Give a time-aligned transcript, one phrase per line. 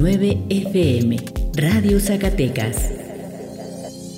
[0.00, 1.16] 90.9 FM,
[1.56, 2.90] Radio Zacatecas.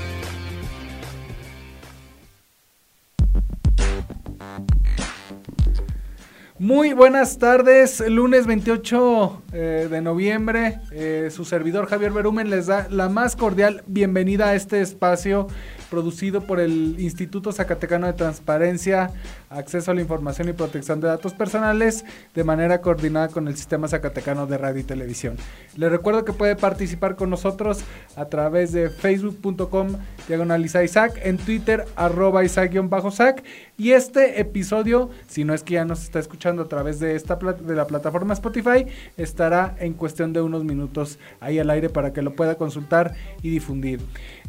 [6.71, 12.87] Muy buenas tardes, lunes 28 eh, de noviembre, eh, su servidor Javier Berumen les da
[12.89, 15.47] la más cordial bienvenida a este espacio
[15.89, 19.11] producido por el Instituto Zacatecano de Transparencia,
[19.51, 23.87] Acceso a la Información y Protección de Datos Personales, de manera coordinada con el Sistema
[23.87, 25.35] Zacatecano de Radio y Televisión.
[25.75, 27.83] Le recuerdo que puede participar con nosotros
[28.15, 33.43] a través de facebook.com diagonal Isaac, en Twitter arroba Isaac-Sac,
[33.77, 37.35] y este episodio, si no es que ya nos está escuchando a través de, esta
[37.35, 38.85] de la plataforma Spotify,
[39.17, 43.49] estará en cuestión de unos minutos ahí al aire para que lo pueda consultar y
[43.49, 43.99] difundir.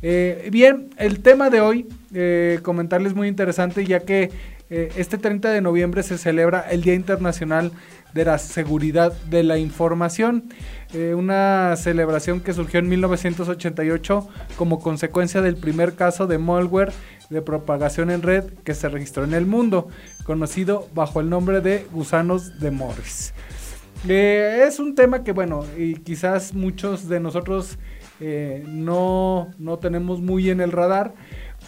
[0.02, 4.30] Eh, bien, el tema de hoy, eh, comentarles muy interesante, ya que
[4.72, 7.72] eh, este 30 de noviembre se celebra el Día Internacional
[8.14, 10.44] de la Seguridad de la Información,
[11.16, 16.92] una celebración que surgió en 1988 como consecuencia del primer caso de malware
[17.30, 19.88] de propagación en red que se registró en el mundo,
[20.24, 23.32] conocido bajo el nombre de gusanos de Morris.
[24.06, 27.78] es un tema que, bueno, y quizás muchos de nosotros
[28.20, 31.14] eh, no, no tenemos muy en el radar,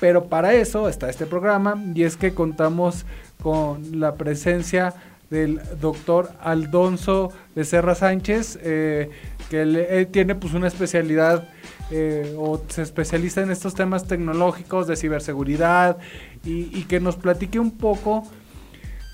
[0.00, 3.04] pero para eso está este programa y es que contamos
[3.42, 4.94] con la presencia
[5.30, 9.10] del doctor Aldonso Becerra Sánchez, eh,
[9.50, 11.48] que él, tiene pues una especialidad
[11.90, 15.98] eh, o se especializa en estos temas tecnológicos de ciberseguridad
[16.44, 18.24] y, y, que nos platique un poco,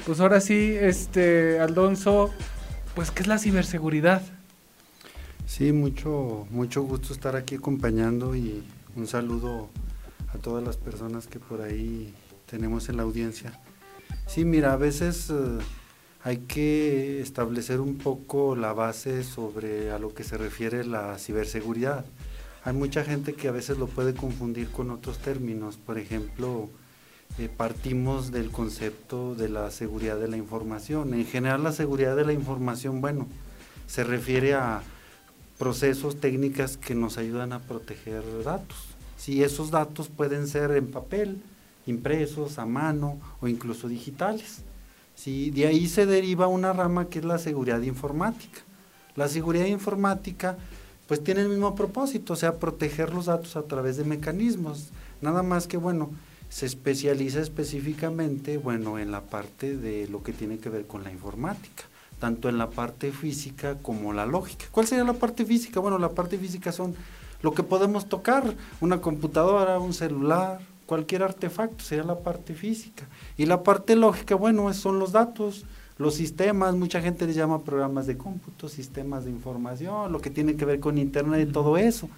[0.06, 2.30] pues ahora sí, este Aldonso,
[2.94, 4.22] pues qué es la ciberseguridad.
[5.46, 8.62] Sí, mucho, mucho gusto estar aquí acompañando y
[8.94, 9.68] un saludo
[10.34, 12.14] a todas las personas que por ahí
[12.46, 13.58] tenemos en la audiencia.
[14.26, 15.58] Sí, mira, a veces eh,
[16.22, 22.04] hay que establecer un poco la base sobre a lo que se refiere la ciberseguridad.
[22.64, 25.78] Hay mucha gente que a veces lo puede confundir con otros términos.
[25.78, 26.68] Por ejemplo,
[27.38, 31.14] eh, partimos del concepto de la seguridad de la información.
[31.14, 33.26] En general, la seguridad de la información, bueno,
[33.86, 34.82] se refiere a
[35.58, 38.89] procesos, técnicas que nos ayudan a proteger datos.
[39.20, 41.42] Si esos datos pueden ser en papel,
[41.84, 44.62] impresos, a mano o incluso digitales.
[45.14, 48.62] Si de ahí se deriva una rama que es la seguridad informática.
[49.16, 50.56] La seguridad informática
[51.06, 54.88] pues tiene el mismo propósito, o sea, proteger los datos a través de mecanismos.
[55.20, 56.10] Nada más que, bueno,
[56.48, 61.12] se especializa específicamente, bueno, en la parte de lo que tiene que ver con la
[61.12, 61.84] informática
[62.20, 64.66] tanto en la parte física como la lógica.
[64.70, 65.80] ¿Cuál sería la parte física?
[65.80, 66.94] Bueno, la parte física son
[67.42, 73.06] lo que podemos tocar, una computadora, un celular, cualquier artefacto, sería la parte física.
[73.36, 75.64] Y la parte lógica, bueno, son los datos,
[75.98, 80.56] los sistemas, mucha gente les llama programas de cómputo, sistemas de información, lo que tiene
[80.56, 82.08] que ver con Internet y todo eso.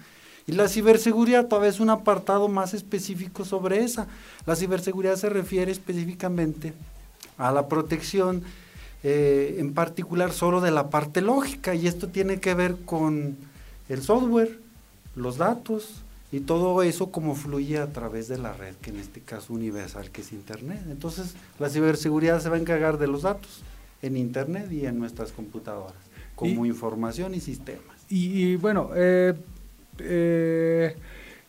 [0.47, 4.07] Y la ciberseguridad todavía es un apartado más específico sobre esa.
[4.45, 6.73] La ciberseguridad se refiere específicamente
[7.37, 8.43] a la protección
[9.03, 13.35] eh, en particular solo de la parte lógica y esto tiene que ver con
[13.89, 14.59] el software,
[15.15, 19.21] los datos y todo eso como fluye a través de la red, que en este
[19.21, 20.81] caso universal, que es Internet.
[20.89, 23.61] Entonces la ciberseguridad se va a encargar de los datos
[24.01, 25.93] en Internet y en nuestras computadoras,
[26.35, 27.83] como información y sistemas.
[28.09, 29.33] Y, bueno, eh,
[29.99, 30.95] eh,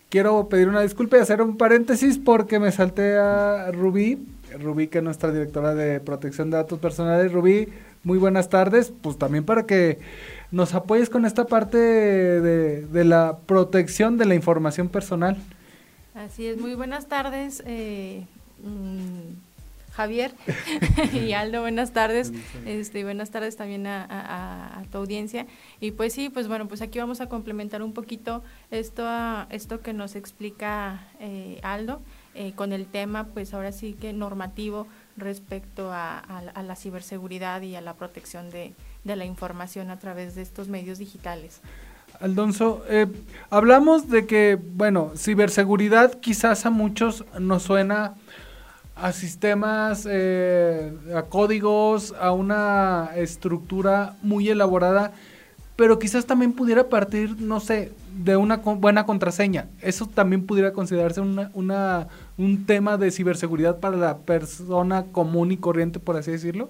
[0.08, 4.18] quiero pedir una disculpa y hacer un paréntesis porque me salté a Rubí
[4.58, 7.32] Rubí, que es nuestra directora de protección de datos personales.
[7.32, 7.68] Rubí,
[8.02, 8.92] muy buenas tardes.
[9.02, 9.98] Pues también para que
[10.54, 15.36] nos apoyes con esta parte de, de la protección de la información personal.
[16.14, 17.60] Así es, muy buenas tardes.
[17.66, 18.24] Eh,
[18.62, 19.34] mm,
[19.94, 20.32] Javier
[21.12, 22.32] y Aldo, buenas tardes.
[22.66, 25.46] Este, buenas tardes también a, tu audiencia.
[25.80, 29.08] Y pues sí, pues bueno, pues aquí vamos a complementar un poquito esto,
[29.50, 32.00] esto que nos explica eh, Aldo
[32.34, 34.86] eh, con el tema, pues ahora sí que normativo
[35.16, 38.72] respecto a, la ciberseguridad y a la protección de,
[39.04, 41.60] la información a través de estos medios digitales.
[42.20, 43.06] Aldonso, eh,
[43.50, 48.14] hablamos de que, bueno, ciberseguridad quizás a muchos nos suena
[48.96, 55.12] a sistemas, eh, a códigos, a una estructura muy elaborada,
[55.76, 59.66] pero quizás también pudiera partir, no sé, de una buena contraseña.
[59.80, 62.08] Eso también pudiera considerarse una,
[62.38, 66.68] un tema de ciberseguridad para la persona común y corriente, por así decirlo.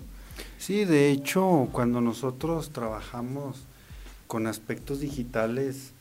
[0.65, 3.67] Sí, de hecho, cuando nosotros trabajamos
[4.27, 5.93] con aspectos digitales,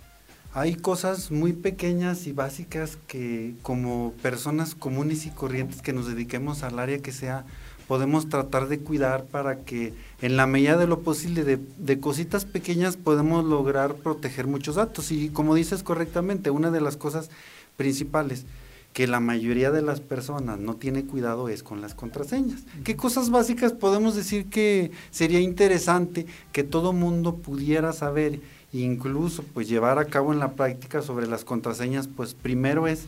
[0.54, 6.64] hay cosas muy pequeñas y básicas que como personas comunes y corrientes que nos dediquemos
[6.64, 7.44] al área que sea,
[7.90, 12.96] podemos tratar de cuidar para que en la medida de lo posible de, cositas pequeñas
[12.96, 15.12] podemos lograr proteger muchos datos.
[15.12, 17.30] Y como dices correctamente, una de las cosas
[17.76, 18.46] principales
[18.94, 22.64] que la mayoría de las personas no tiene cuidado es con las contraseñas.
[22.84, 28.40] ¿Qué cosas básicas podemos decir que sería interesante que todo mundo pudiera saber?
[28.74, 33.06] incluso pues llevar a cabo en la práctica sobre las contraseñas, pues primero es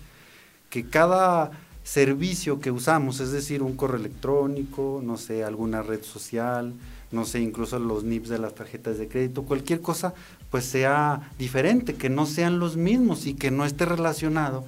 [0.69, 1.51] que cada
[1.83, 6.73] servicio que usamos, es decir, un correo electrónico, no sé, alguna red social,
[7.11, 10.13] no sé, incluso los NIPs de las tarjetas de crédito, cualquier cosa,
[10.51, 14.65] pues sea diferente, que no sean los mismos y que no esté relacionado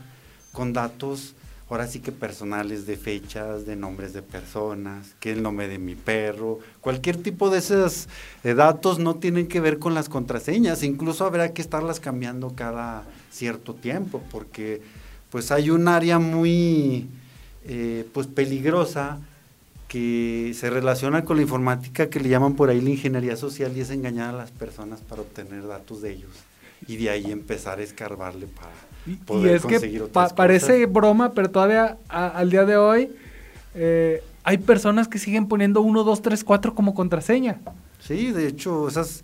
[0.58, 1.36] con datos
[1.70, 5.94] ahora sí que personales de fechas, de nombres de personas, que el nombre de mi
[5.94, 8.08] perro, cualquier tipo de esos
[8.44, 13.04] eh, datos no tienen que ver con las contraseñas, incluso habrá que estarlas cambiando cada
[13.30, 14.82] cierto tiempo, porque
[15.30, 17.08] pues hay un área muy
[17.66, 19.20] eh, pues peligrosa
[19.88, 23.82] que se relaciona con la informática que le llaman por ahí la ingeniería social y
[23.82, 26.32] es engañar a las personas para obtener datos de ellos
[26.88, 32.50] y de ahí empezar a escarbarle para y, es que parece broma, pero todavía al
[32.50, 33.10] día de hoy
[33.76, 37.60] eh, hay personas que siguen poniendo 1, 2, 3, 4 como contraseña.
[38.00, 39.24] Sí, de hecho, esas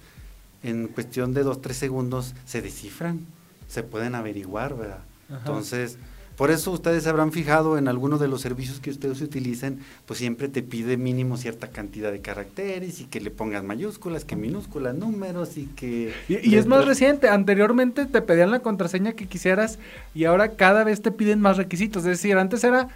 [0.64, 3.26] en cuestión de 2, 3 segundos se descifran,
[3.68, 5.00] se pueden averiguar, ¿verdad?
[5.30, 5.98] Entonces,
[6.38, 10.20] por eso ustedes se habrán fijado en algunos de los servicios que ustedes utilicen, pues
[10.20, 14.96] siempre te pide mínimo cierta cantidad de caracteres y que le pongas mayúsculas, que minúsculas,
[14.96, 16.12] números y que...
[16.28, 19.78] Y, es más reciente, anteriormente te pedían la contraseña que quisieras
[20.16, 22.88] y ahora cada vez te piden más requisitos, es decir, antes era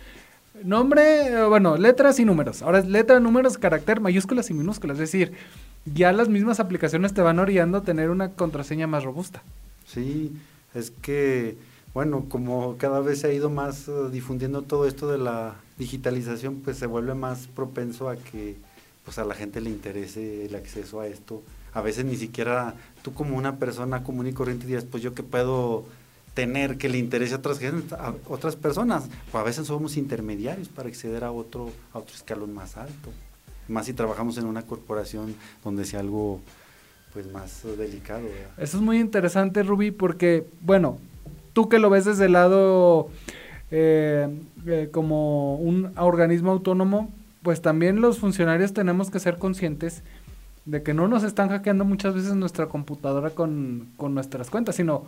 [0.64, 5.12] nombre, eh, bueno, letras y números, ahora es letra, números, carácter, mayúsculas y minúsculas, es
[5.12, 5.34] decir,
[5.86, 9.44] ya las mismas aplicaciones te van orillando a tener una contraseña más robusta.
[9.86, 10.34] Sí,
[10.74, 11.56] es que
[11.98, 16.58] bueno, como cada vez se ha ido más uh, difundiendo todo esto de la digitalización,
[16.58, 18.56] pues se vuelve más propenso a que
[19.04, 21.42] pues a la gente le interese el acceso a esto.
[21.74, 25.24] A veces ni siquiera tú como una persona común y corriente dirías, pues yo que
[25.24, 25.86] puedo
[26.36, 27.60] tener que le interese a otras,
[27.94, 29.10] a otras personas.
[29.32, 33.10] Pues a veces somos intermediarios para acceder a otro, a otro escalón más alto.
[33.68, 35.34] Más si trabajamos en una corporación
[35.64, 36.42] donde sea algo
[37.12, 38.28] pues más uh, delicado.
[38.60, 41.00] Eso es muy interesante, Rubí, porque, bueno,
[41.58, 43.10] tú que lo ves desde el lado
[43.72, 44.28] eh,
[44.68, 47.12] eh, como un organismo autónomo,
[47.42, 50.04] pues también los funcionarios tenemos que ser conscientes
[50.66, 55.06] de que no nos están hackeando muchas veces nuestra computadora con, nuestras cuentas, sino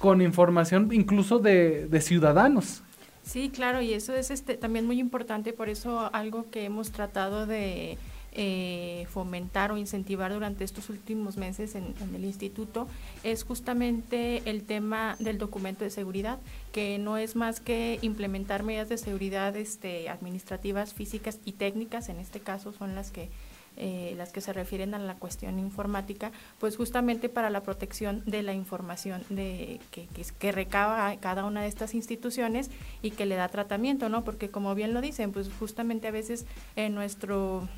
[0.00, 2.82] con información incluso de, de ciudadanos.
[3.22, 7.46] Sí, claro, y eso es este, también muy importante, por eso algo que hemos tratado
[7.46, 7.96] de
[8.38, 12.86] eh, fomentar o incentivar durante estos últimos meses en, el instituto
[13.22, 16.38] es justamente el tema del documento de seguridad,
[16.70, 22.18] que no es más que implementar medidas de seguridad este, administrativas, físicas y técnicas, en
[22.18, 23.30] este caso son las que
[23.78, 28.42] eh, las que se refieren a la cuestión informática, pues justamente para la protección de
[28.42, 32.70] la información de, que, que, recaba cada una de estas instituciones
[33.02, 34.24] y que le da tratamiento, ¿no?
[34.24, 37.68] Porque como bien lo dicen, pues justamente a veces en nuestro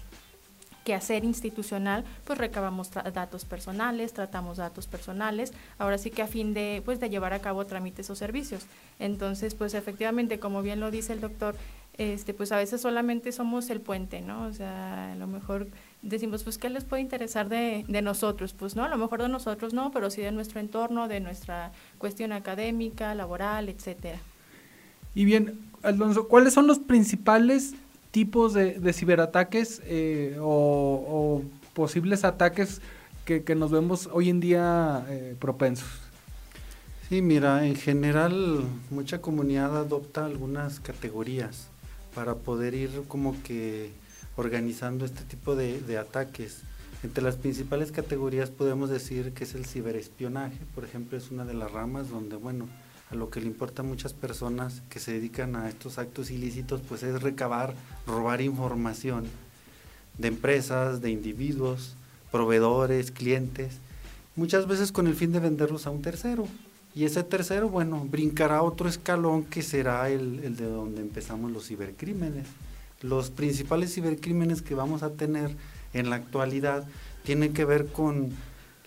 [0.95, 6.83] hacer institucional, pues recabamos datos personales, tratamos datos personales, ahora sí que a fin de,
[6.85, 8.66] pues, de llevar a cabo trámites o servicios.
[8.99, 11.54] Entonces, pues efectivamente, como bien lo dice el doctor,
[11.99, 14.47] este, pues a veces solamente somos el puente, ¿no?
[14.47, 15.66] O sea, a lo mejor
[16.02, 18.52] decimos, pues, ¿qué les puede interesar de, de nosotros?
[18.52, 21.73] Pues no, a lo mejor de nosotros no, pero sí de nuestro entorno, de nuestra
[21.99, 24.21] cuestión académica, laboral, etcétera.
[25.14, 27.75] Y bien, Alonso, ¿cuáles son los principales
[28.18, 31.40] tipos de, ciberataques eh, o,
[31.72, 32.80] posibles ataques
[33.25, 36.00] que, nos vemos hoy en día eh, propensos?
[37.08, 41.68] Sí, mira, en general mucha comunidad adopta algunas categorías
[42.12, 43.92] para poder ir como que
[44.34, 46.62] organizando este tipo de, de ataques.
[47.04, 51.54] Entre las principales categorías podemos decir que es el ciberespionaje, por ejemplo, es una de
[51.54, 52.66] las ramas donde, bueno,
[53.10, 56.80] a lo que le importa a muchas personas que se dedican a estos actos ilícitos,
[56.86, 57.74] pues es recabar,
[58.06, 59.24] robar información
[60.18, 61.94] de empresas, de individuos,
[62.30, 63.78] proveedores, clientes,
[64.36, 66.46] muchas veces con el fin de venderlos a un tercero.
[66.94, 71.66] Y ese tercero, bueno, brincará otro escalón que será el, el de donde empezamos los
[71.66, 72.46] cibercrímenes.
[73.00, 75.54] Los principales cibercrímenes que vamos a tener
[75.92, 76.86] en la actualidad
[77.24, 78.32] tienen que ver con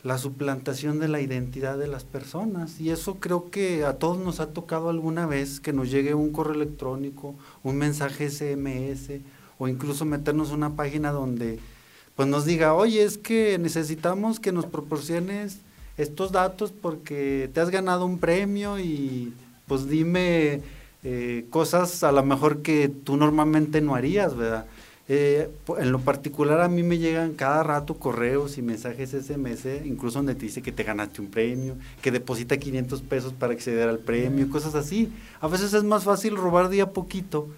[0.03, 2.79] la suplantación de la identidad de las personas.
[2.79, 6.31] Y eso creo que a todos nos ha tocado alguna vez que nos llegue un
[6.31, 9.21] correo electrónico, un mensaje SMS
[9.57, 11.59] o incluso meternos una página donde
[12.15, 15.59] pues nos diga, oye, es que necesitamos que nos proporciones
[15.97, 19.33] estos datos porque te has ganado un premio y
[19.67, 20.61] pues dime
[21.03, 24.65] eh, cosas a lo mejor que tú normalmente no harías, ¿verdad?
[25.13, 30.19] Eh, en lo particular a mí me llegan cada rato correos y mensajes SMS, incluso
[30.19, 33.99] donde te dice que te ganaste un premio, que deposita 500 pesos para acceder al
[33.99, 35.11] premio, cosas así.
[35.41, 37.49] A veces es más fácil robar día a poquito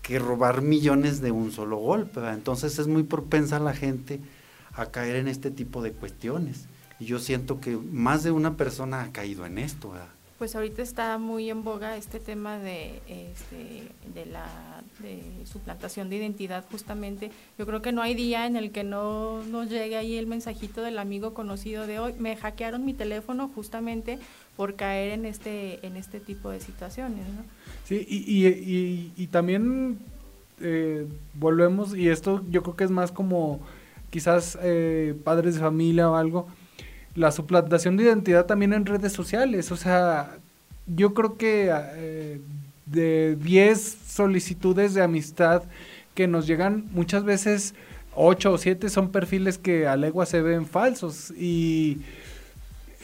[0.00, 2.20] que robar millones de un solo golpe.
[2.32, 4.20] Entonces es muy propensa la gente
[4.72, 6.66] a caer en este tipo de cuestiones.
[7.00, 9.90] Y yo siento que más de una persona ha caído en esto.
[9.90, 10.06] ¿verdad?
[10.42, 14.44] Pues ahorita está muy en boga este tema de, este, de la
[14.98, 17.30] de suplantación de identidad justamente.
[17.60, 20.82] Yo creo que no hay día en el que no nos llegue ahí el mensajito
[20.82, 22.14] del amigo conocido de hoy.
[22.18, 24.18] Me hackearon mi teléfono justamente
[24.56, 27.24] por caer en este, en este tipo de situaciones.
[27.28, 27.44] ¿no?
[27.84, 30.00] Sí, y, y, y, también
[30.60, 33.60] eh, volvemos, y esto yo creo que es más como
[34.10, 36.48] quizás eh, padres de familia o algo
[37.14, 39.70] la suplantación de identidad también en redes sociales.
[39.72, 40.38] O sea,
[40.86, 42.40] yo creo que eh,
[42.86, 45.62] de 10 solicitudes de amistad
[46.14, 47.74] que nos llegan, muchas veces
[48.14, 52.02] 8 o 7 son perfiles que a legua se ven falsos y,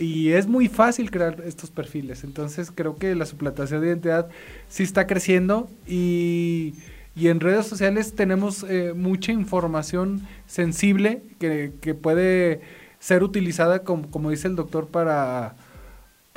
[0.00, 2.22] es muy fácil crear estos perfiles.
[2.22, 4.28] Entonces creo que la suplantación de identidad
[4.68, 6.74] sí está creciendo y,
[7.16, 12.60] y en redes sociales tenemos eh, mucha información sensible que, que puede
[13.00, 15.54] ser utilizada como, como dice el doctor para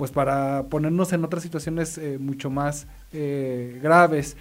[0.02, 4.36] pues para ponernos en otras situaciones eh, mucho más eh, graves.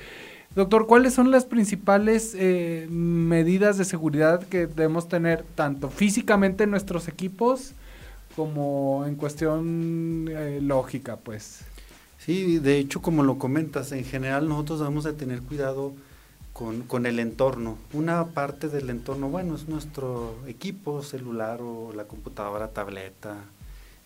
[0.55, 6.71] Doctor, ¿cuáles son las principales eh, medidas de seguridad que debemos tener tanto físicamente en
[6.71, 7.73] nuestros equipos
[8.37, 10.31] como en cuestión
[10.67, 11.61] lógica, pues?
[12.17, 15.93] Sí, de hecho, como lo comentas, en general nosotros debemos de tener cuidado
[16.87, 17.79] con, el entorno.
[17.95, 23.37] Una parte del entorno, bueno, es nuestro equipo celular o la computadora, tableta,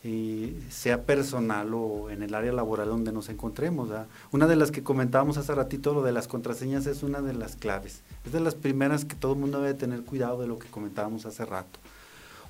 [0.05, 3.89] y sea personal o en el área laboral donde nos encontremos.
[4.31, 7.57] Una de las que comentábamos hace ratito, lo de las contraseñas, es una de las
[7.57, 8.03] claves.
[8.25, 11.27] Es de las primeras que todo el mundo debe tener cuidado de lo que comentábamos
[11.27, 11.81] hace rato.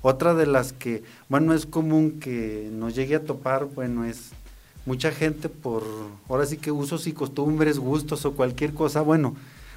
[0.03, 4.33] Otra de las que, bueno, es común que nos llegue a topar, bueno, es
[4.85, 5.83] mucha gente por,
[6.29, 9.35] ahora sí que usos y costumbres, gustos o cualquier cosa, bueno,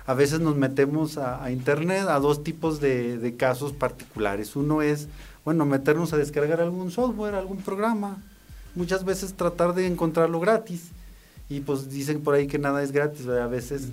[0.09, 4.57] a veces nos metemos a, Internet a dos tipos de, casos particulares.
[4.57, 5.07] Uno es,
[5.45, 8.17] bueno, meternos a descargar algún software, algún programa.
[8.75, 10.93] Muchas veces tratar de encontrarlo gratis.
[11.51, 13.29] Y pues dicen por ahí que nada es gratis.
[13.29, 13.89] A veces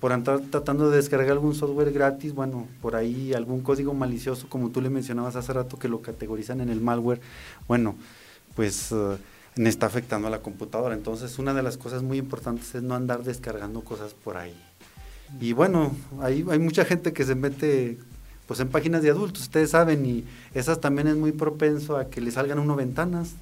[0.00, 4.70] por andar tratando de descargar algún software gratis, bueno, por ahí algún código malicioso, como
[4.70, 7.20] tú le mencionabas hace rato, que lo categorizan en el malware,
[7.66, 7.94] bueno,
[8.56, 9.18] pues uh,
[9.56, 10.94] está afectando a la computadora.
[10.94, 14.56] Entonces, una de las cosas muy importantes es no andar descargando cosas por ahí.
[15.40, 17.98] Y bueno, hay, hay mucha gente que se mete
[18.48, 22.22] pues en páginas de adultos, ustedes saben, y esas también es muy propenso a que
[22.22, 23.34] le salgan uno ventanas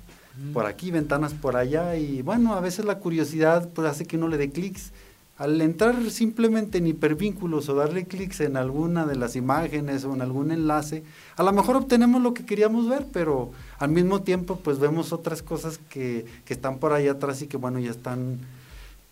[0.52, 4.28] por aquí, ventanas por allá, y bueno, a veces la curiosidad pues hace que uno
[4.28, 4.92] le dé clics.
[5.38, 10.22] Al entrar simplemente en hipervínculos o darle clics en alguna de las imágenes o en
[10.22, 11.04] algún enlace,
[11.36, 15.42] a lo mejor obtenemos lo que queríamos ver, pero al mismo tiempo pues vemos otras
[15.42, 18.38] cosas que, que están por ahí atrás y que bueno, ya están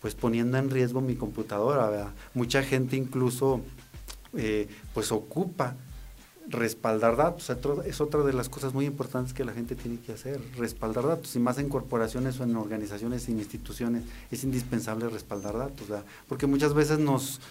[0.05, 2.13] pues poniendo en riesgo mi computadora.
[2.35, 3.61] Mucha gente incluso
[4.37, 5.73] eh, pues ocupa
[6.47, 7.49] respaldar datos.
[7.87, 11.35] Es otra de las cosas muy importantes que la gente tiene que hacer, respaldar datos.
[11.35, 15.87] Y más en corporaciones o en organizaciones e instituciones es indispensable respaldar datos,
[16.29, 17.41] porque muchas veces nos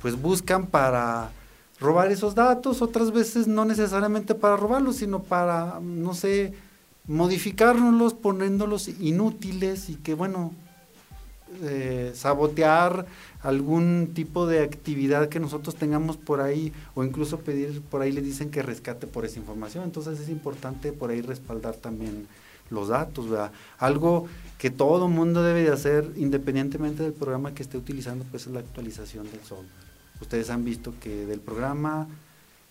[0.00, 1.32] pues buscan para
[1.80, 6.54] robar esos datos, otras veces no necesariamente para robarlos, sino para, no sé,
[7.06, 10.54] modificárnoslos, poniéndolos inútiles y que bueno,
[11.62, 13.06] eh, sabotear
[13.42, 18.22] algún tipo de actividad que nosotros tengamos por ahí o incluso pedir por ahí le
[18.22, 19.84] dicen que rescate por esa información.
[19.84, 22.26] Entonces es importante por ahí respaldar también
[22.70, 23.52] los datos, ¿verdad?
[23.78, 24.26] Algo
[24.58, 28.60] que todo mundo debe de hacer independientemente del programa que esté utilizando, pues es la
[28.60, 29.68] actualización del software.
[30.20, 32.06] Ustedes han visto que del programa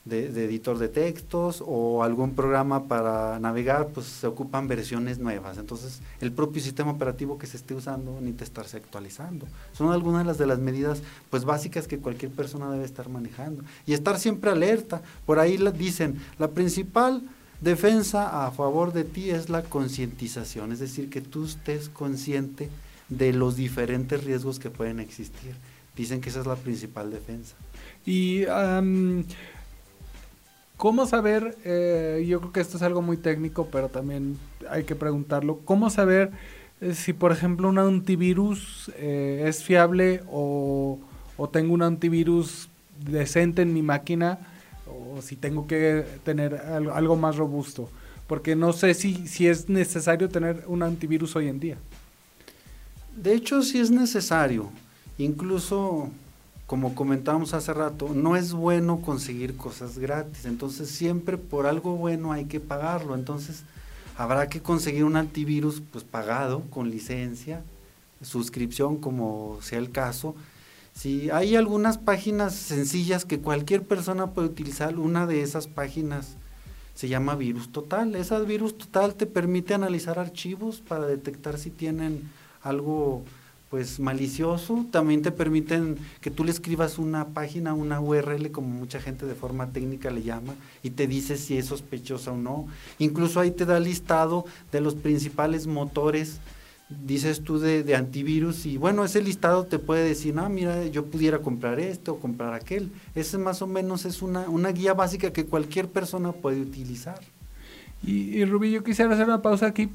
[0.10, 5.58] de, editor de textos o algún programa para navegar, pues se ocupan versiones nuevas.
[5.58, 9.46] Entonces, el propio sistema operativo que se esté usando necesita estarse actualizando.
[9.74, 13.64] Son algunas de las, de las medidas pues básicas que cualquier persona debe estar manejando.
[13.86, 15.02] Y estar siempre alerta.
[15.26, 17.22] Por ahí dicen, la principal
[17.62, 22.70] defensa a favor de ti es la concientización, es decir, que tú estés consciente
[23.10, 25.56] de los diferentes riesgos que pueden existir.
[25.96, 27.56] Dicen que esa es la principal defensa.
[28.06, 28.46] Y
[30.80, 34.38] ¿Cómo saber, eh, yo creo que esto es algo muy técnico, pero también
[34.70, 36.32] hay que preguntarlo, ¿cómo saber
[36.80, 40.98] eh, si, por ejemplo, un antivirus eh, es fiable o,
[41.52, 44.40] tengo un antivirus decente en mi máquina
[44.88, 47.90] o si tengo que tener algo, más robusto?
[48.26, 51.78] Porque no sé si, si es necesario tener un antivirus hoy en día.
[53.18, 54.70] De hecho, sí es necesario.
[55.18, 56.10] Incluso
[56.70, 62.32] como comentábamos hace rato, no es bueno conseguir cosas gratis, entonces siempre por algo bueno
[62.32, 63.64] hay que pagarlo, entonces
[64.16, 67.64] habrá que conseguir un antivirus pues pagado con licencia,
[68.22, 70.36] suscripción como sea el caso.
[70.94, 76.36] Si hay algunas páginas sencillas que cualquier persona puede utilizar, una de esas páginas
[76.94, 78.14] se llama Virus Total.
[78.14, 82.30] Esa Virus Total te permite analizar archivos para detectar si tienen
[82.62, 83.24] algo
[83.70, 89.00] pues malicioso, también te permiten que tú le escribas una página, una URL, como mucha
[89.00, 92.68] gente de forma técnica le llama, y te dice si es sospechosa o no.
[92.98, 96.40] Incluso ahí te da listado de los principales motores,
[96.90, 101.38] dices tú, de, antivirus, y bueno, ese listado te puede decir, ah, mira, yo pudiera
[101.38, 102.92] comprar este o comprar aquel.
[103.14, 107.20] Ese más o menos es una, una guía básica que cualquier persona puede utilizar.
[108.02, 109.90] Y, y Rubí, yo quisiera hacer una pausa aquí.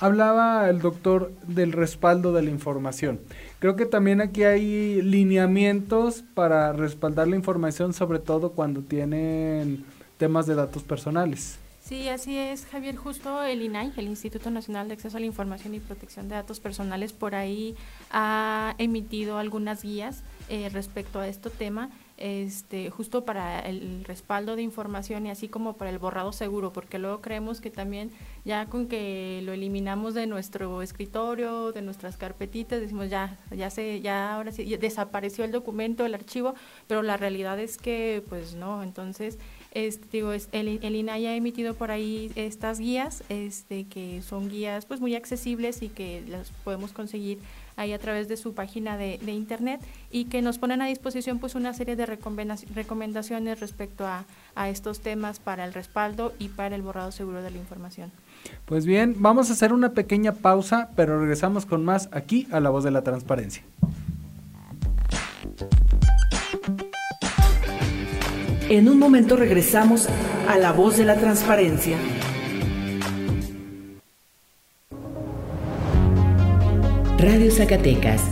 [0.00, 3.20] Hablaba el doctor del respaldo de la información.
[3.58, 9.84] Creo que también aquí hay lineamientos para respaldar la información, sobre todo cuando tienen
[10.16, 11.58] temas de datos personales.
[11.80, 12.96] Sí, así es, Javier.
[12.96, 16.60] Justo el INAI, el Instituto Nacional de Acceso a la Información y Protección de Datos
[16.60, 17.74] Personales, por ahí
[18.10, 24.62] ha emitido algunas guías eh, respecto a este tema este, justo para el respaldo de
[24.62, 28.10] información y así como para el borrado seguro, porque luego creemos que también
[28.44, 34.00] ya con que lo eliminamos de nuestro escritorio, de nuestras carpetitas, decimos ya, ya se,
[34.00, 36.54] ya ahora sí, desapareció el documento, el archivo,
[36.86, 39.38] pero la realidad es que pues no, entonces
[39.72, 44.86] este, digo, el, el INAI ha emitido por ahí estas guías, este, que son guías
[44.86, 47.38] pues muy accesibles y que las podemos conseguir
[47.78, 51.54] ahí a través de su página de, internet y que nos ponen a disposición pues
[51.54, 56.82] una serie de recomendaciones respecto a, a estos temas para el respaldo y para el
[56.82, 58.10] borrado seguro de la información.
[58.66, 62.70] Pues bien, vamos a hacer una pequeña pausa, pero regresamos con más aquí a La
[62.70, 63.62] Voz de la Transparencia.
[68.68, 70.08] En un momento regresamos
[70.46, 71.96] a La Voz de la Transparencia.
[77.18, 78.22] Radio Zacatecas,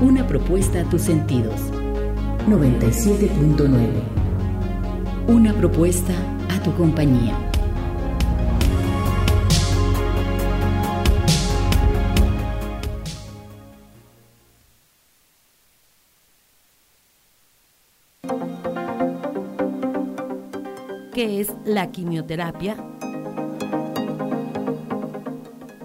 [0.00, 1.60] una propuesta a tus sentidos.
[2.46, 3.88] 97.9.
[5.26, 6.12] Una propuesta
[6.48, 7.36] a tu compañía.
[21.12, 22.76] ¿Qué es la quimioterapia?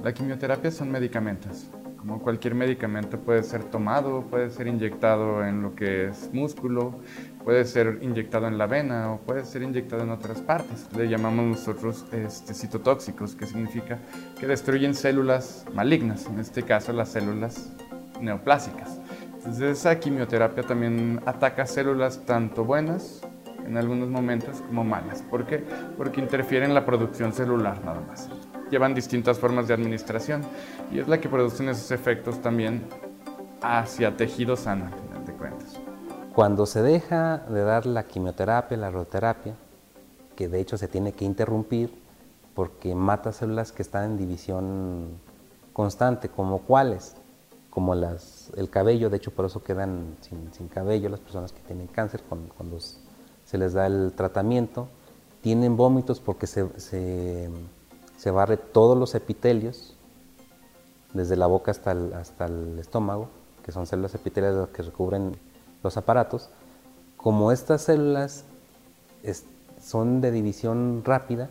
[0.04, 1.72] La quimioterapia son medicamentos
[2.06, 7.00] como cualquier medicamento puede ser tomado, puede ser inyectado en lo que es músculo,
[7.44, 10.88] puede ser inyectado en la vena o puede ser inyectado en otras partes.
[10.96, 13.98] Le llamamos nosotros este, citotóxicos, que significa
[14.40, 17.72] que destruyen células malignas, en este caso las células
[18.22, 19.00] neoplásicas.
[19.38, 23.22] Entonces esa quimioterapia también ataca células tanto buenas
[23.66, 25.24] en algunos momentos como malas.
[25.24, 25.64] ¿Por qué?
[25.98, 28.30] Porque interfiere en la producción celular nada más
[28.72, 30.42] llevan distintas formas de administración
[30.92, 32.84] y es la que produce esos efectos también
[33.62, 35.80] hacia tejido sano, al final de cuentas.
[36.34, 39.56] Cuando se deja de dar la quimioterapia, la radioterapia,
[40.36, 41.94] que de hecho se tiene que interrumpir
[42.54, 45.20] porque mata células que están en división
[45.74, 47.16] constante, como cuáles,
[47.70, 51.88] como las, el cabello, de hecho por eso quedan sin, cabello las personas que tienen
[51.88, 54.88] cáncer cuando, cuando, se les da el tratamiento,
[55.42, 57.50] tienen vómitos porque se, se
[58.18, 59.96] se barre todos los epitelios,
[61.14, 63.30] desde la boca hasta el, hasta el estómago,
[63.64, 65.38] que son células epiteliales que recubren
[65.84, 66.50] los aparatos,
[67.18, 68.46] como estas células
[69.82, 71.50] son de división rápida,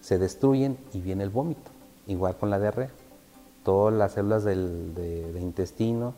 [0.00, 1.70] se destruyen y viene el vómito,
[2.06, 2.90] igual con la diarrea.
[3.64, 6.12] Todas las células del, de, intestino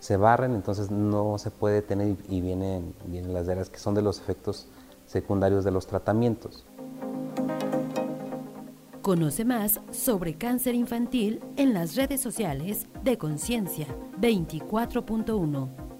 [0.00, 4.02] se barren, entonces no se puede tener y vienen, vienen las diarreas que son de
[4.02, 4.66] los efectos
[5.06, 6.64] secundarios de los tratamientos.
[9.02, 13.88] Conoce más sobre cáncer infantil en las redes sociales de Conciencia
[14.20, 15.92] 24.1.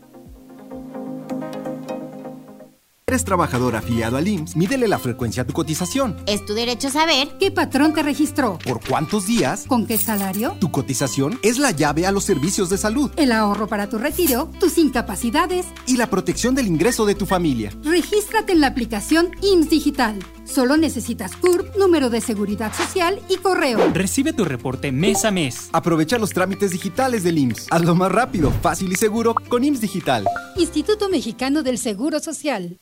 [3.13, 6.17] eres trabajador afiliado al IMSS, mídele la frecuencia a tu cotización.
[6.27, 10.57] Es tu derecho saber qué patrón te registró, por cuántos días, con qué salario.
[10.59, 14.51] Tu cotización es la llave a los servicios de salud, el ahorro para tu retiro,
[14.59, 17.71] tus incapacidades y la protección del ingreso de tu familia.
[17.83, 20.19] Regístrate en la aplicación IMSS Digital.
[20.53, 23.79] Solo necesitas CURP, número de seguridad social y correo.
[23.95, 25.71] Recibe tu reporte mes a mes.
[25.73, 27.69] Aprovecha los trámites digitales del IMSS.
[27.71, 30.27] Hazlo más rápido, fácil y seguro con IMSS Digital.
[30.57, 32.79] Instituto Mexicano del Seguro Social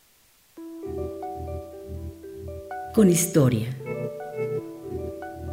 [2.93, 3.69] con historia,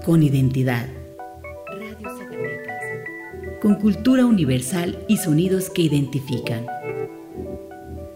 [0.03, 0.87] con identidad,
[3.61, 6.65] con cultura universal y sonidos que identifican.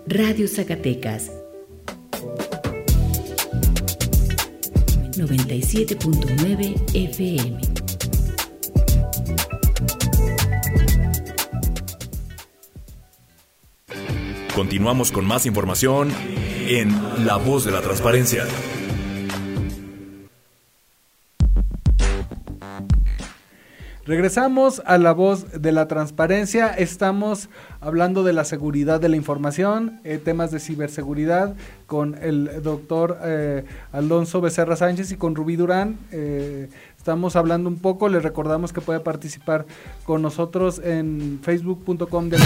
[0.07, 1.31] Radio Zacatecas
[5.21, 7.59] 97.9 FM.
[14.55, 16.11] Continuamos con más información
[16.67, 18.45] en La Voz de la Transparencia.
[24.11, 26.67] Regresamos a la voz de la transparencia.
[26.67, 27.47] Estamos
[27.79, 33.63] hablando de la seguridad de la información, eh, temas de ciberseguridad con el doctor eh,
[33.93, 35.97] Alonso Becerra Sánchez y con Rubí Durán.
[36.11, 39.65] Eh, estamos hablando un poco, les recordamos que puede participar
[40.03, 42.37] con nosotros en facebook.com de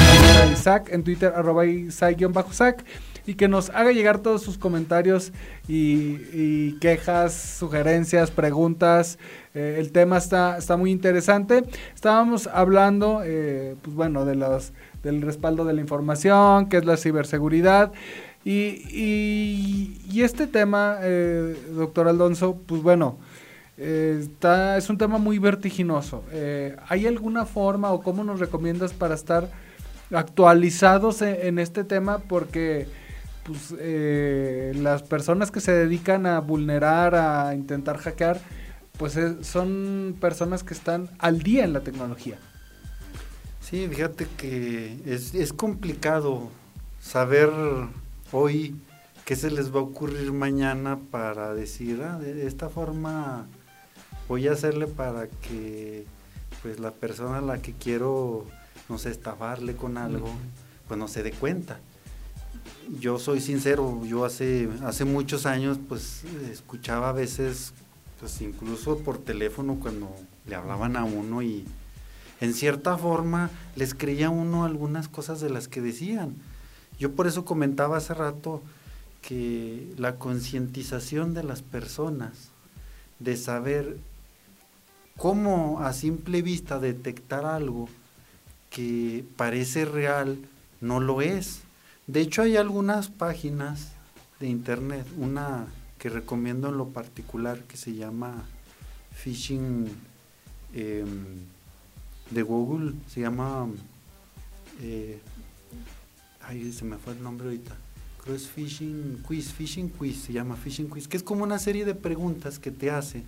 [0.53, 2.85] Isaac, en Twitter arroba Isaac-Sac
[3.27, 5.31] y que nos haga llegar todos sus comentarios
[5.67, 9.17] y, quejas, sugerencias, preguntas.
[9.53, 11.63] Eh, el tema está, está muy interesante.
[11.93, 16.97] Estábamos hablando, eh, pues bueno, de los, del respaldo de la información, que es la
[16.97, 17.91] ciberseguridad.
[18.43, 23.17] Y, y, este tema, eh, doctor Alonso, pues bueno,
[23.77, 26.23] es un tema muy vertiginoso.
[26.87, 29.49] ¿Hay alguna forma o cómo nos recomiendas para estar
[30.11, 32.19] actualizados en este tema?
[32.19, 32.87] Porque
[33.45, 38.41] pues, eh, las personas que se dedican a vulnerar, a intentar hackear,
[38.97, 42.37] pues son personas que están al día en la tecnología.
[43.61, 46.49] Sí, fíjate que es, es complicado
[46.99, 47.51] saber
[48.31, 48.75] hoy
[49.25, 53.45] qué se les va a ocurrir mañana para decir, ah, de esta forma
[54.27, 56.05] voy a hacerle para que
[56.63, 58.45] pues la persona a la que quiero,
[58.89, 60.29] no sé, estafarle con algo,
[60.87, 61.79] pues no se dé cuenta
[62.99, 67.73] yo soy sincero, yo hace, hace muchos años pues escuchaba a veces,
[68.19, 70.13] pues incluso por teléfono cuando
[70.45, 71.65] le hablaban a uno y
[72.41, 76.35] en cierta forma les creía uno algunas cosas de las que decían.
[76.99, 78.61] Yo por eso comentaba hace rato
[79.21, 82.49] que la concientización de las personas,
[83.19, 83.97] de saber
[85.17, 87.89] cómo a simple vista detectar algo
[88.69, 90.37] que parece real,
[90.81, 91.61] no lo es
[92.07, 93.91] de hecho, hay algunas páginas
[94.39, 98.45] de internet, una que recomiendo en lo particular que se llama
[99.11, 99.87] Phishing
[100.73, 101.25] em,
[102.29, 103.67] de Google, se llama,
[104.81, 105.19] eh,
[106.41, 107.75] ay, se me fue el nombre ahorita,
[108.23, 111.95] creo Phishing Quiz, Phishing Quiz, se llama Phishing Quiz, que es como una serie de
[111.95, 113.23] preguntas que te hace,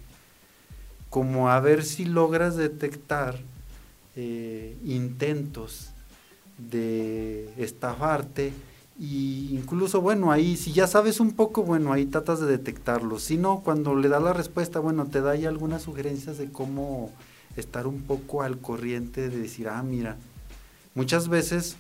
[1.10, 3.40] como a ver si logras detectar
[4.16, 5.92] eh, intentos
[6.58, 8.54] de estafarte
[9.00, 13.20] y incluso bueno ahí si ya sabes un poco bueno ahí tratas de detectarlo.
[13.20, 17.12] Si no cuando le da la respuesta bueno te da ahí algunas sugerencias de cómo
[17.56, 20.18] estar un poco al corriente de decir ah mira
[20.96, 21.76] muchas veces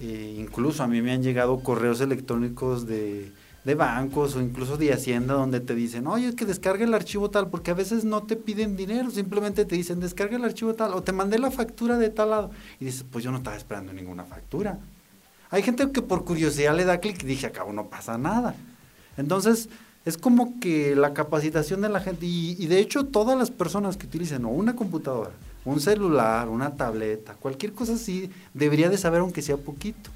[0.00, 3.32] eh, incluso a mí me han llegado correos electrónicos de,
[3.68, 7.50] de bancos o incluso de Hacienda donde te dicen, oye, que descargue el archivo tal,
[7.50, 11.02] porque a veces no te piden dinero, simplemente te dicen, descarga el archivo tal, o
[11.02, 12.50] te mandé la factura de tal lado.
[12.80, 14.78] Y dices, pues yo no estaba esperando ninguna factura.
[15.50, 18.54] Hay gente que por curiosidad le da clic y dije, acabo no pasa nada.
[19.18, 19.68] Entonces,
[20.06, 24.06] es como que la capacitación de la gente, y, de hecho todas las personas que
[24.06, 25.32] utilicen o una computadora,
[25.66, 30.08] un celular, una tableta, cualquier cosa así, debería de saber aunque sea poquito.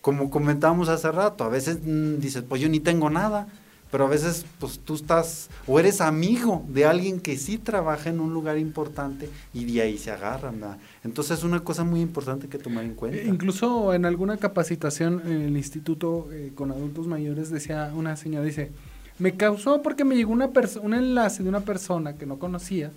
[0.00, 3.48] Como comentábamos hace rato, a veces mm, dices, pues yo ni tengo nada,
[3.90, 8.20] pero a veces pues tú estás o eres amigo de alguien que sí trabaja en
[8.20, 10.60] un lugar importante y de ahí se agarran.
[10.60, 10.78] ¿verdad?
[11.04, 13.22] Entonces es una cosa muy importante que tomar en cuenta.
[13.22, 18.70] Incluso en alguna capacitación en el instituto eh, con adultos mayores decía una señora, dice,
[19.18, 20.50] me causó porque me llegó una
[20.82, 22.90] un enlace de una persona que no conocía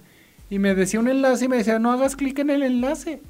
[0.50, 3.22] y me decía un enlace y me decía, no hagas clic en el enlace.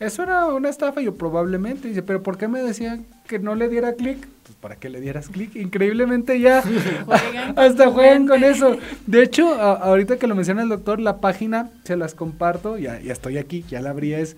[0.00, 1.88] Eso era una estafa, yo probablemente.
[1.88, 4.26] Dice, pero ¿por qué me decían que no le diera clic?
[4.44, 5.54] Pues para que le dieras clic.
[5.54, 6.64] Increíblemente ya
[7.56, 8.78] hasta juegan con eso.
[9.06, 13.12] De hecho, ahorita que lo menciona el doctor, la página se las comparto, ya, ya
[13.12, 14.36] estoy aquí, ya la abrí, es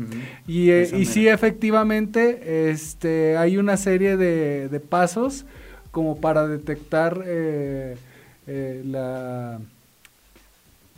[0.47, 5.45] y, eh, y sí, efectivamente, este, hay una serie de, de pasos
[5.91, 7.97] como para detectar eh,
[8.47, 9.61] eh, la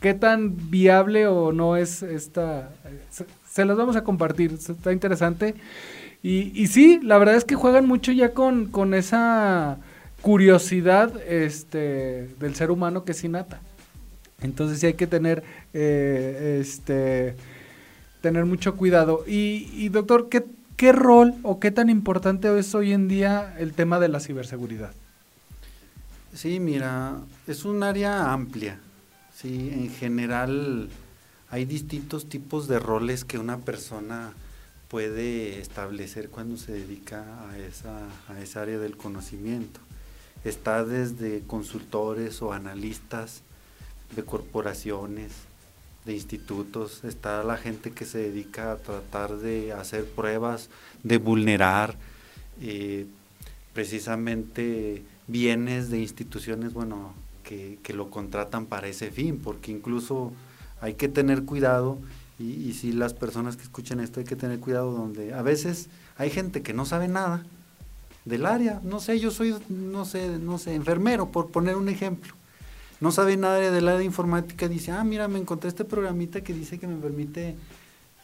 [0.03, 2.69] qué tan viable o no es esta...
[3.09, 5.55] Se, las vamos a compartir, está interesante.
[6.21, 9.77] Y, y, sí, la verdad es que juegan mucho ya con, con esa
[10.21, 13.61] curiosidad este, del ser humano que es innata.
[14.41, 15.41] Entonces sí hay que tener,
[15.73, 17.37] eh, este,
[18.19, 19.23] tener mucho cuidado.
[19.25, 20.43] Y, y doctor, ¿qué,
[20.75, 24.91] ¿qué rol o qué tan importante es hoy en día el tema de la ciberseguridad?
[26.33, 28.79] Sí, mira, es un área amplia.
[29.43, 30.87] Sí, en general
[31.49, 34.31] hay distintos tipos de roles que una persona
[34.87, 39.81] puede establecer cuando se dedica a esa, a esa área del conocimiento.
[40.45, 43.41] Está desde consultores o analistas
[44.15, 45.33] de corporaciones,
[46.05, 50.69] de institutos, está la gente que se dedica a tratar de hacer pruebas,
[51.03, 51.95] de vulnerar
[52.61, 53.07] eh,
[53.73, 60.31] precisamente bienes de instituciones, bueno, que, lo contratan para ese fin, porque incluso
[60.81, 61.99] hay que tener cuidado,
[62.39, 66.29] y, si las personas que escuchan esto hay que tener cuidado donde a veces hay
[66.29, 67.43] gente que no sabe nada
[68.25, 72.33] del área, no sé, yo soy, no sé, no sé, enfermero, por poner un ejemplo,
[72.99, 76.53] no sabe nada del área de informática, dice, ah, mira, me encontré este programita que
[76.53, 77.55] dice que me permite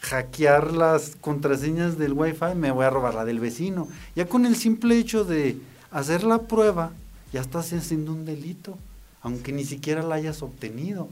[0.01, 3.87] hackear las contraseñas del wifi, me voy a robar la del vecino.
[4.15, 5.57] Ya con el simple hecho de
[5.91, 6.93] hacer la prueba,
[7.33, 8.77] ya estás haciendo un delito
[9.21, 11.09] aunque ni siquiera la hayas obtenido.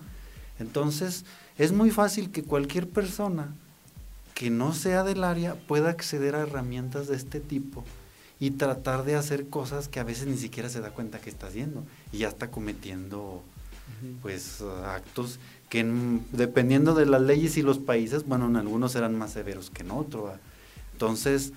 [0.60, 1.26] Entonces,
[1.58, 3.54] es muy fácil que cualquier persona
[4.34, 7.84] que no sea del área pueda acceder a herramientas de este tipo
[8.40, 11.48] y tratar de hacer cosas que a veces ni siquiera se da cuenta que está
[11.48, 13.44] haciendo y ya está cometiendo
[14.22, 15.40] pues actos
[15.70, 15.84] que
[16.32, 19.92] dependiendo de las leyes y los países, bueno, en algunos serán más severos que en
[19.92, 20.34] otros.
[20.94, 21.52] Entonces,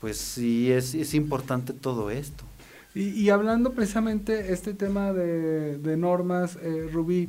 [0.00, 2.44] pues sí es, es importante todo esto.
[2.94, 7.28] Y, hablando precisamente este tema de, normas, eh, Rubí,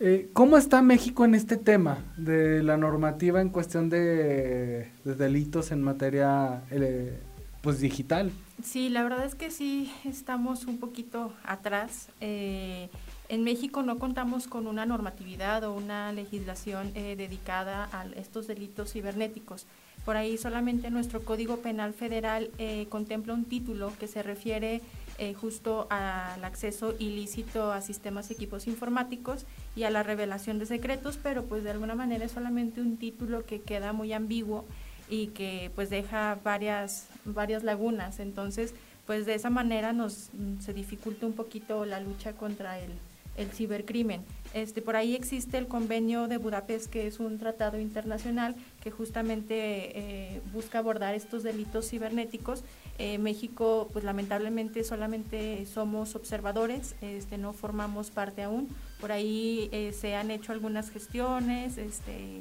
[0.00, 5.82] eh, ¿cómo está México en este tema de la normativa en cuestión de, delitos en
[5.82, 7.18] materia eh,
[7.62, 8.30] pues digital?
[8.62, 12.10] Sí, la verdad es que sí estamos un poquito atrás.
[12.20, 12.90] Eh,
[13.28, 19.66] en México no contamos con una normatividad o una legislación dedicada a estos delitos cibernéticos.
[20.08, 24.80] Por ahí solamente nuestro Código Penal Federal eh, contempla un título que se refiere
[25.18, 29.44] eh, justo al acceso ilícito a sistemas y equipos informáticos
[29.76, 33.44] y a la revelación de secretos, pero pues de alguna manera es solamente un título
[33.44, 34.64] que queda muy ambiguo
[35.10, 38.18] y que pues deja varias, varias lagunas.
[38.18, 38.72] Entonces,
[39.06, 42.92] pues de esa manera nos se dificulta un poquito la lucha contra el,
[43.38, 44.22] el cibercrimen.
[44.52, 49.54] Este, por ahí existe el convenio de Budapest, que es un tratado internacional que justamente
[49.54, 52.64] eh, busca abordar estos delitos cibernéticos.
[52.98, 58.68] Eh, México, pues lamentablemente solamente somos observadores, este, no formamos parte aún.
[59.00, 62.40] Por ahí eh, se han hecho algunas gestiones, este,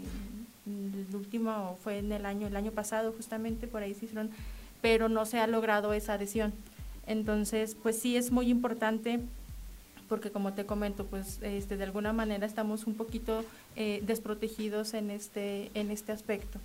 [0.65, 4.31] el último fue en el año, el año pasado justamente, por ahí se hicieron,
[4.81, 6.53] pero no se ha logrado esa adhesión.
[7.05, 9.19] Entonces, pues sí es muy importante
[10.07, 13.43] porque como te comento, pues este, de alguna manera estamos un poquito
[13.75, 16.59] eh, desprotegidos en este, en este aspecto.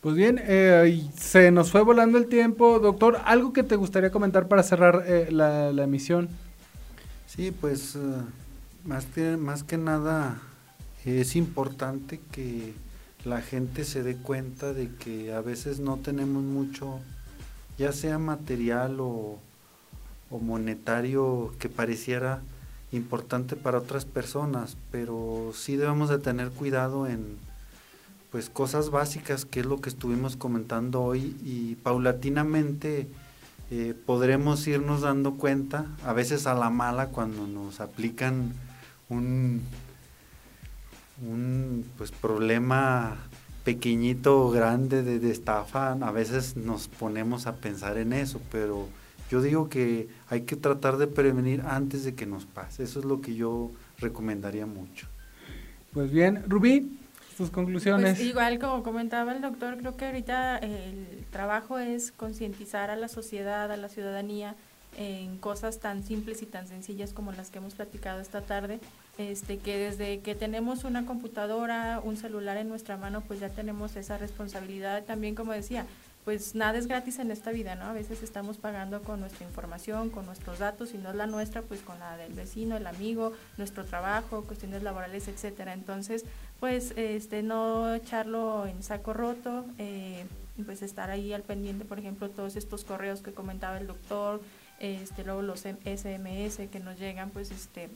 [0.00, 2.78] Pues bien, eh, se nos fue volando el tiempo.
[2.78, 6.28] Doctor, ¿algo que te gustaría comentar para cerrar eh, la, la, emisión?
[7.26, 7.98] Sí, pues
[8.84, 10.40] más, que, más que nada
[11.04, 12.74] es importante que
[13.24, 17.00] la gente se dé cuenta de que a veces no tenemos mucho,
[17.76, 19.38] ya sea material o,
[20.30, 22.42] o monetario que pareciera
[22.92, 27.36] importante para otras personas, pero sí debemos de tener cuidado en
[28.30, 33.08] pues cosas básicas que es lo que estuvimos comentando hoy y paulatinamente
[33.70, 38.52] eh, podremos irnos dando cuenta, a veces a la mala cuando nos aplican
[39.08, 39.62] un,
[41.26, 43.16] un pues problema
[43.64, 48.88] pequeñito o grande de, de estafa, a veces nos ponemos a pensar en eso, pero
[49.30, 52.82] yo digo que hay que tratar de prevenir antes de que nos pase.
[52.82, 55.06] Eso es lo que yo recomendaría mucho.
[55.92, 56.98] Pues bien, Rubí,
[57.36, 58.16] sus conclusiones.
[58.16, 63.08] Pues igual como comentaba el doctor, creo que ahorita el trabajo es concientizar a la
[63.08, 64.54] sociedad, a la ciudadanía
[64.96, 68.80] en cosas tan simples y tan sencillas como las que hemos platicado esta tarde,
[69.16, 73.94] este que desde que tenemos una computadora, un celular en nuestra mano, pues ya tenemos
[73.94, 75.86] esa responsabilidad también como decía,
[76.24, 77.86] pues nada es gratis en esta vida, ¿no?
[77.86, 81.62] A veces estamos pagando con nuestra información, con nuestros datos, y no es la nuestra,
[81.62, 85.72] pues con la del vecino, el amigo, nuestro trabajo, cuestiones laborales, etcétera.
[85.72, 86.24] Entonces,
[86.60, 90.26] pues este no echarlo en saco roto, eh,
[90.66, 94.42] pues estar ahí al pendiente, por ejemplo, todos estos correos que comentaba el doctor,
[94.80, 97.88] este luego los SMS que nos llegan, pues este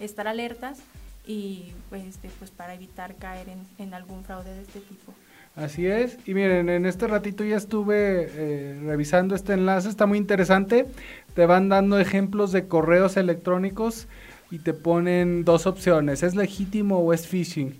[0.00, 0.80] estar alertas
[1.26, 5.14] y pues, este, pues para evitar caer en, en algún fraude de este tipo.
[5.54, 6.16] Así es.
[6.26, 10.86] Y miren, en este ratito ya estuve eh, revisando este enlace, está muy interesante.
[11.34, 14.08] Te van dando ejemplos de correos electrónicos
[14.50, 17.74] y te ponen dos opciones, ¿es legítimo o es phishing?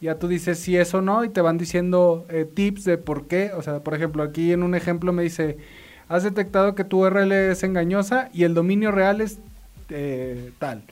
[0.00, 3.26] Ya tú dices si es o no y te van diciendo eh, tips de por
[3.26, 3.52] qué.
[3.54, 5.58] O sea, por ejemplo, aquí en un ejemplo me dice,
[6.08, 9.40] has detectado que tu URL es engañosa y el dominio real es
[9.90, 10.84] eh, tal.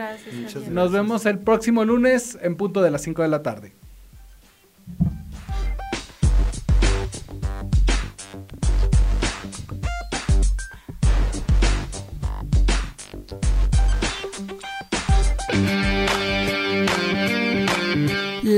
[0.70, 3.84] Nos vemos el próximo lunes en punto de las 5 de la tarde.